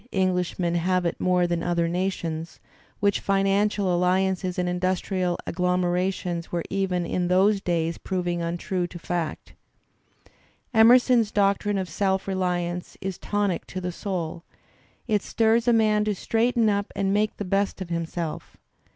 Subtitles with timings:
[0.11, 2.59] Englishmen have it more than other nations,
[3.01, 9.53] which financial alliances and industrial agglomerations were even in those days proving untrue to fact.
[10.73, 14.41] Emerson's doctrine of self reliance is tonic to the soul,
[15.07, 18.57] it I stirs a man to straighten up and make the best of himself.